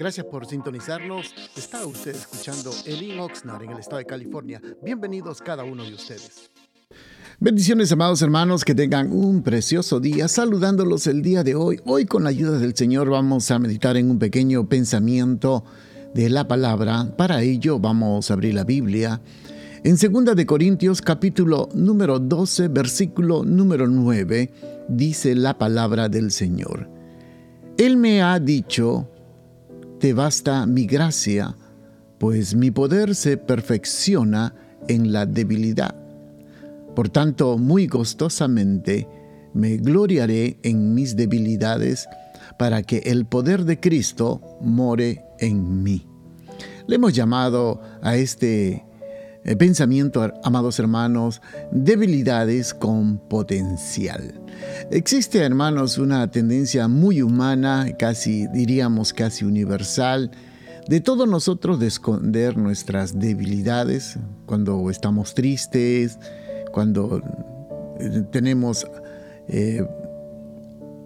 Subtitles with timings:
[0.00, 1.34] Gracias por sintonizarnos.
[1.54, 4.58] Está usted escuchando Elin Oxnard en el estado de California.
[4.82, 6.50] Bienvenidos cada uno de ustedes.
[7.38, 10.26] Bendiciones, amados hermanos, que tengan un precioso día.
[10.26, 11.80] Saludándolos el día de hoy.
[11.84, 15.64] Hoy, con la ayuda del Señor, vamos a meditar en un pequeño pensamiento
[16.14, 17.14] de la palabra.
[17.18, 19.20] Para ello, vamos a abrir la Biblia.
[19.84, 24.50] En 2 de Corintios, capítulo número 12, versículo número 9,
[24.88, 26.88] dice la palabra del Señor.
[27.76, 29.10] Él me ha dicho,
[30.00, 31.56] te basta mi gracia,
[32.18, 34.54] pues mi poder se perfecciona
[34.88, 35.94] en la debilidad.
[36.96, 39.06] Por tanto, muy gustosamente
[39.52, 42.08] me gloriaré en mis debilidades,
[42.58, 46.06] para que el poder de Cristo more en mí.
[46.86, 48.84] Le hemos llamado a este
[49.58, 51.40] pensamiento, amados hermanos,
[51.72, 54.34] debilidades con potencial.
[54.90, 60.30] Existe, hermanos, una tendencia muy humana, casi diríamos casi universal,
[60.88, 66.18] de todos nosotros de esconder nuestras debilidades cuando estamos tristes,
[66.72, 67.22] cuando
[68.00, 68.86] eh, tenemos
[69.48, 69.86] eh,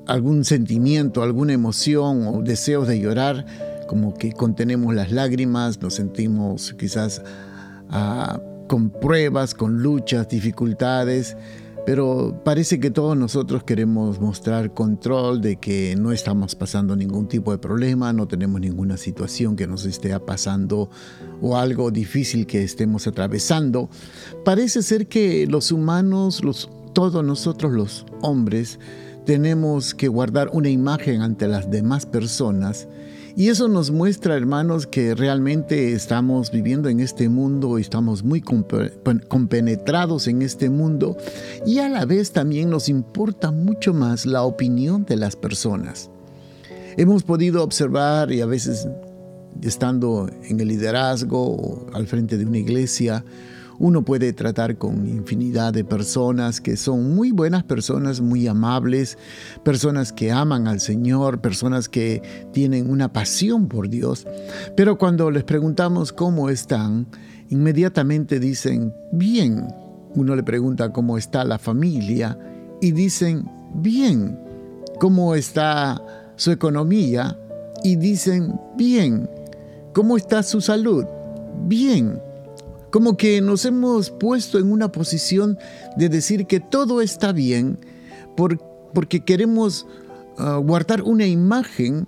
[0.07, 3.45] algún sentimiento, alguna emoción o deseos de llorar,
[3.87, 7.23] como que contenemos las lágrimas, nos sentimos quizás
[8.69, 11.37] con pruebas, con luchas, dificultades,
[11.87, 17.53] pero parece que todos nosotros queremos mostrar control de que no estamos pasando ningún tipo
[17.53, 20.89] de problema, no tenemos ninguna situación que nos esté pasando
[21.43, 23.91] o algo difícil que estemos atravesando.
[24.45, 28.79] Parece ser que los humanos, los, todos nosotros los hombres,
[29.27, 32.89] tenemos que guardar una imagen ante las demás personas
[33.37, 40.29] y eso nos muestra, hermanos, que realmente estamos viviendo en este mundo, estamos muy compenetrados
[40.29, 41.17] en este mundo
[41.67, 46.11] y a la vez también nos importa mucho más la opinión de las personas.
[46.97, 48.87] Hemos podido observar y a veces
[49.63, 53.25] estando en el liderazgo o al frente de una iglesia,
[53.79, 59.19] uno puede tratar con infinidad de personas que son muy buenas personas, muy amables,
[59.65, 64.27] personas que aman al Señor, personas que tienen una pasión por Dios.
[64.77, 67.07] Pero cuando les preguntamos cómo están,
[67.49, 69.67] inmediatamente dicen, bien.
[70.15, 72.39] Uno le pregunta cómo está la familia
[72.81, 74.39] y dicen, bien.
[75.01, 76.01] ¿Cómo está
[76.37, 77.37] su economía?
[77.83, 79.29] Y dicen, bien.
[79.93, 81.05] ¿Cómo está su salud?
[81.67, 82.21] Bien.
[82.95, 85.59] Como que nos hemos puesto en una posición
[85.97, 87.77] de decir que todo está bien
[88.37, 89.85] porque queremos
[90.39, 92.07] ah, guardar una imagen.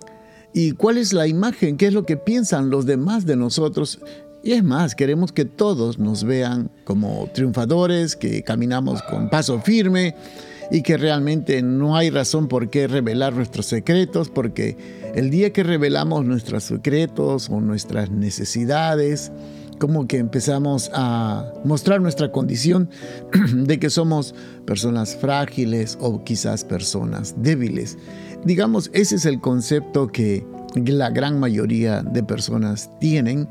[0.54, 1.76] ¿Y cuál es la imagen?
[1.76, 3.98] ¿Qué es lo que piensan los demás de nosotros?
[4.44, 10.14] Y es más, queremos que todos nos vean como triunfadores, que caminamos con paso firme
[10.70, 14.76] y que realmente no hay razón por qué revelar nuestros secretos, porque
[15.16, 19.32] el día que revelamos nuestros secretos o nuestras necesidades,
[19.78, 22.88] como que empezamos a mostrar nuestra condición
[23.54, 27.98] de que somos personas frágiles o quizás personas débiles.
[28.44, 33.48] Digamos, ese es el concepto que la gran mayoría de personas tienen.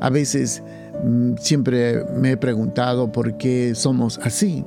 [0.00, 0.62] A veces
[1.04, 4.64] mm, siempre me he preguntado por qué somos así.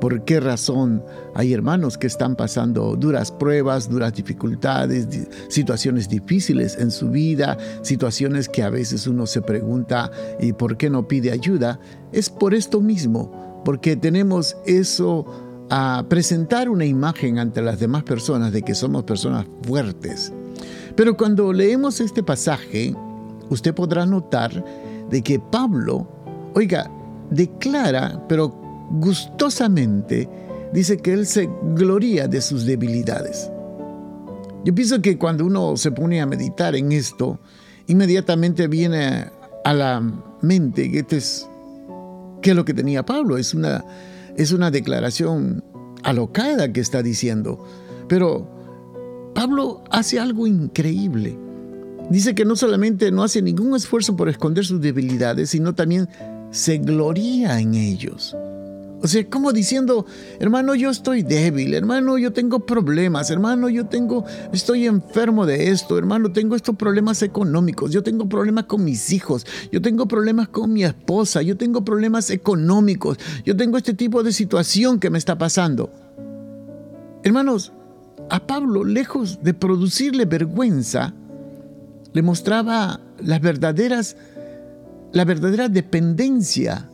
[0.00, 1.02] ¿Por qué razón
[1.34, 5.08] hay hermanos que están pasando duras pruebas, duras dificultades,
[5.48, 10.90] situaciones difíciles en su vida, situaciones que a veces uno se pregunta ¿y por qué
[10.90, 11.80] no pide ayuda?
[12.12, 15.24] Es por esto mismo, porque tenemos eso
[15.70, 20.32] a presentar una imagen ante las demás personas de que somos personas fuertes.
[20.94, 22.94] Pero cuando leemos este pasaje,
[23.50, 24.64] usted podrá notar
[25.10, 26.06] de que Pablo,
[26.54, 26.90] oiga,
[27.30, 28.65] declara, pero
[29.00, 30.28] gustosamente
[30.72, 33.50] dice que Él se gloria de sus debilidades.
[34.64, 37.38] Yo pienso que cuando uno se pone a meditar en esto,
[37.86, 39.26] inmediatamente viene
[39.64, 40.02] a la
[40.42, 41.48] mente que este es,
[42.42, 43.84] que es lo que tenía Pablo, es una,
[44.36, 45.62] es una declaración
[46.02, 47.64] alocada que está diciendo.
[48.08, 48.48] Pero
[49.34, 51.38] Pablo hace algo increíble.
[52.10, 56.08] Dice que no solamente no hace ningún esfuerzo por esconder sus debilidades, sino también
[56.50, 58.36] se gloria en ellos.
[59.02, 60.06] O sea, como diciendo,
[60.40, 65.98] hermano, yo estoy débil, hermano, yo tengo problemas, hermano, yo tengo, estoy enfermo de esto,
[65.98, 70.72] hermano, tengo estos problemas económicos, yo tengo problemas con mis hijos, yo tengo problemas con
[70.72, 75.36] mi esposa, yo tengo problemas económicos, yo tengo este tipo de situación que me está
[75.36, 75.92] pasando.
[77.22, 77.72] Hermanos,
[78.30, 81.14] a Pablo, lejos de producirle vergüenza,
[82.14, 84.16] le mostraba las verdaderas,
[85.12, 86.88] la verdadera dependencia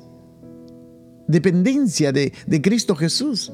[1.32, 2.32] dependencia de,
[2.62, 3.52] Cristo Jesús.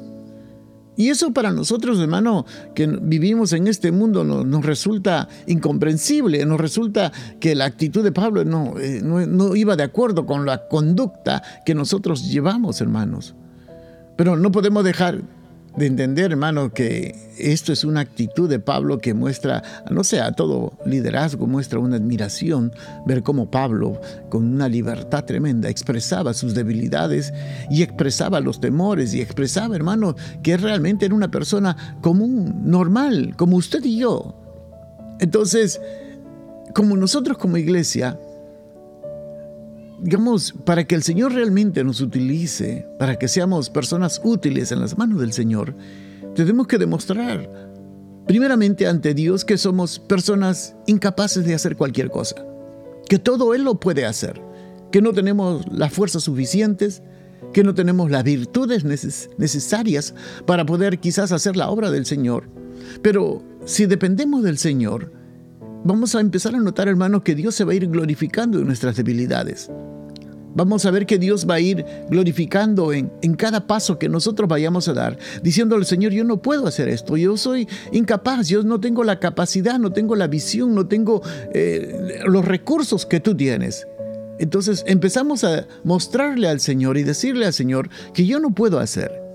[0.96, 2.44] Y eso para nosotros, hermano,
[2.74, 8.42] que vivimos en este mundo, nos, resulta incomprensible, nos resulta que la actitud de Pablo
[8.80, 13.36] eh, no, no iba de acuerdo con la conducta que nosotros llevamos, hermanos.
[14.16, 15.22] Pero no podemos dejar
[15.78, 20.32] de entender, hermano, que esto es una actitud de Pablo que muestra, no sé, a
[20.32, 22.72] todo liderazgo muestra una admiración,
[23.06, 27.32] ver cómo Pablo, con una libertad tremenda, expresaba sus debilidades
[27.70, 33.56] y expresaba los temores y expresaba, hermano, que realmente era una persona común, normal, como
[33.56, 34.34] usted y yo.
[35.20, 35.80] Entonces,
[36.74, 38.18] como nosotros como iglesia,
[40.00, 44.96] digamos, para que el Señor realmente nos utilice, para que seamos personas útiles en las
[44.96, 45.74] manos del Señor,
[46.34, 47.50] tenemos que demostrar,
[48.26, 52.36] primeramente ante Dios, que somos personas incapaces de hacer cualquier cosa,
[53.08, 54.40] que todo Él lo puede hacer,
[54.92, 57.02] que no tenemos las fuerzas suficientes,
[57.52, 60.14] que no tenemos las virtudes necesarias
[60.46, 62.48] para poder quizás hacer la obra del Señor.
[63.02, 65.12] Pero si dependemos del Señor,
[65.84, 68.96] vamos a empezar a notar, hermanos, que Dios se va a ir glorificando en nuestras
[68.96, 69.70] debilidades.
[70.54, 74.48] Vamos a ver que Dios va a ir glorificando en, en, cada paso que nosotros
[74.48, 78.80] vayamos a dar, diciéndole, Señor, yo no puedo hacer esto, yo soy incapaz, yo no
[78.80, 81.22] tengo la capacidad, no tengo la visión, no tengo
[81.54, 83.86] eh, los recursos que tú tienes.
[84.38, 89.27] Entonces empezamos a mostrarle al Señor y decirle al Señor que yo no puedo hacer.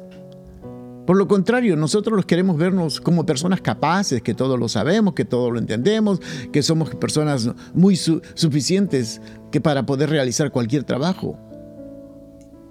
[1.05, 5.51] Por lo contrario, nosotros queremos vernos como personas capaces, que todo lo sabemos, que todo
[5.51, 6.21] lo entendemos,
[6.53, 9.21] que somos personas muy suficientes
[9.51, 11.37] que para poder realizar cualquier trabajo.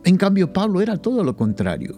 [0.05, 1.95] En cambio, Pablo era todo lo contrario.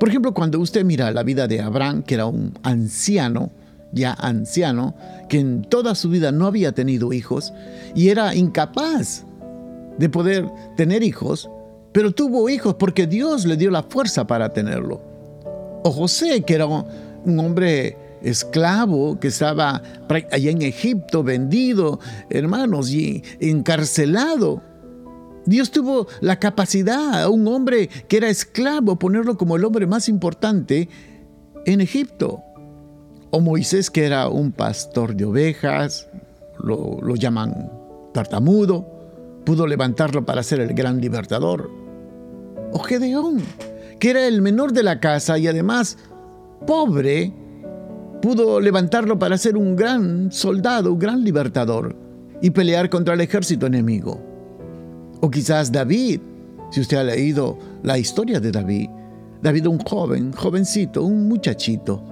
[0.00, 3.52] Por ejemplo, cuando usted mira la vida de Abraham, que era un anciano,
[3.92, 4.96] ya anciano,
[5.28, 7.52] que en toda su vida no había tenido hijos
[7.94, 9.26] y era incapaz
[9.98, 11.50] de poder tener hijos,
[11.92, 15.11] pero tuvo hijos porque Dios le dio la fuerza para tenerlo
[15.82, 21.98] o José, que era un hombre esclavo que estaba allá en Egipto, vendido,
[22.30, 24.62] hermanos, y encarcelado.
[25.44, 30.08] Dios tuvo la capacidad a un hombre que era esclavo ponerlo como el hombre más
[30.08, 30.88] importante
[31.66, 32.42] en Egipto.
[33.30, 36.08] O Moisés, que era un pastor de ovejas,
[36.58, 37.72] lo, lo llaman
[38.12, 38.86] tartamudo,
[39.44, 41.70] pudo levantarlo para ser el gran libertador.
[42.72, 43.42] O Gedeón,
[44.02, 45.96] que era el menor de la casa y además
[46.66, 47.32] pobre,
[48.20, 51.94] pudo levantarlo para ser un gran soldado, un gran libertador
[52.40, 54.20] y pelear contra el ejército enemigo.
[55.20, 56.20] O quizás David,
[56.72, 58.90] si usted ha leído la historia de David,
[59.40, 62.02] David un joven, jovencito, un muchachito,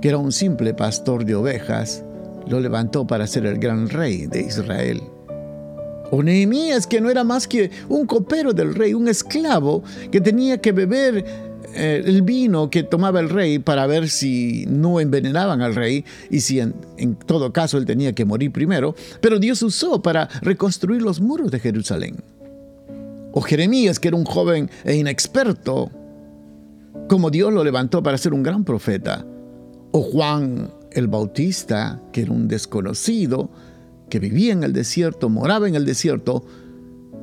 [0.00, 2.04] que era un simple pastor de ovejas,
[2.48, 5.00] lo levantó para ser el gran rey de Israel.
[6.14, 10.60] O Nehemías, que no era más que un copero del rey, un esclavo que tenía
[10.60, 11.24] que beber
[11.74, 16.40] eh, el vino que tomaba el rey para ver si no envenenaban al rey y
[16.40, 21.00] si en, en, todo caso él tenía que morir primero, pero Dios usó para reconstruir
[21.00, 22.16] los muros de Jerusalén.
[23.32, 25.90] O Jeremías, que era un joven e inexperto,
[27.08, 29.24] como Dios lo levantó para ser un gran profeta.
[29.92, 33.48] O Juan el Bautista, que era un desconocido,
[34.12, 36.44] que vivía en el desierto, moraba en el desierto,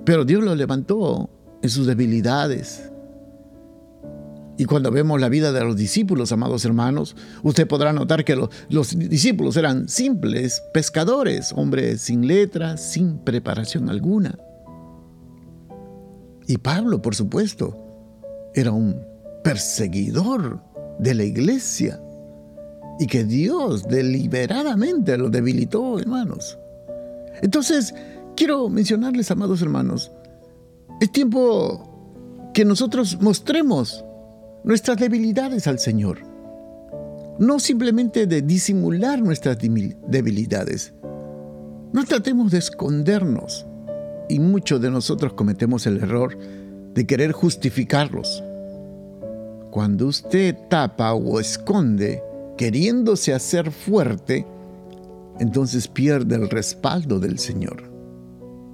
[0.06, 1.30] pero Dios lo levantó
[1.62, 2.90] en sus debilidades.
[4.58, 8.98] Y cuando vemos la vida de los discípulos, amados hermanos, usted podrá notar que los,
[8.98, 14.40] discípulos eran simples pescadores, hombres sin letras, sin preparación alguna.
[16.48, 17.78] Y Pablo, por supuesto,
[18.56, 19.00] era un
[19.44, 20.60] perseguidor
[20.98, 22.02] de la iglesia
[23.00, 26.58] y que Dios deliberadamente lo debilitó, hermanos.
[27.42, 27.94] Entonces,
[28.36, 30.12] quiero mencionarles, amados hermanos,
[31.00, 34.04] es tiempo que nosotros mostremos
[34.64, 36.20] nuestras debilidades al Señor.
[37.40, 40.94] No simplemente de disimular nuestras debilidades.
[41.94, 43.66] No tratemos de escondernos.
[44.28, 46.38] Y muchos de nosotros cometemos el error
[46.94, 48.44] de querer justificarlos.
[49.72, 52.22] Cuando usted tapa o esconde,
[52.58, 54.46] queriéndose hacer fuerte,
[55.40, 57.84] entonces pierde el respaldo del Señor.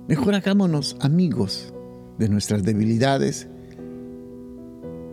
[0.08, 1.74] Mejor hagámonos amigos
[2.18, 3.48] de nuestras debilidades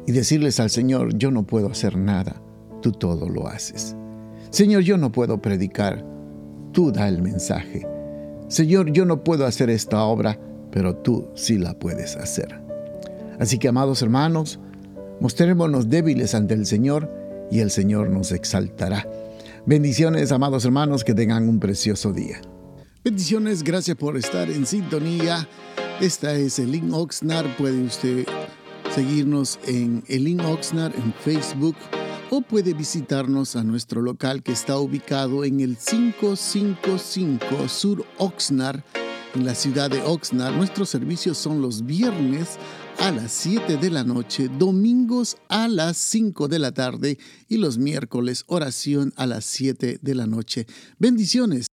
[0.06, 2.42] y decirles al Señor, yo no puedo hacer nada,
[2.80, 3.96] tú todo lo haces.
[4.50, 6.04] Señor, yo no puedo predicar,
[6.72, 7.86] tú da el mensaje.
[8.48, 10.38] Señor, yo no puedo hacer esta obra,
[10.70, 12.60] pero tú sí la puedes hacer.
[13.38, 14.58] Así que, amados hermanos,
[15.20, 17.10] mostrémonos débiles ante el Señor
[17.50, 19.06] y el Señor nos exaltará.
[19.64, 22.40] Bendiciones, amados hermanos, que tengan un precioso día.
[23.04, 25.48] Bendiciones, gracias por estar en sintonía.
[26.00, 27.46] Esta es el Link Oxnard.
[27.56, 28.26] Puede usted
[28.92, 31.76] seguirnos en Elin Oxnard en Facebook
[32.30, 38.80] o puede visitarnos a nuestro local que está ubicado en el 555 Sur Oxnard
[39.34, 40.54] en la ciudad de Oxnard.
[40.54, 42.58] Nuestros servicios son los viernes
[42.98, 47.78] a las 7 de la noche, domingos a las 5 de la tarde y los
[47.78, 50.66] miércoles oración a las 7 de la noche.
[50.98, 51.71] Bendiciones.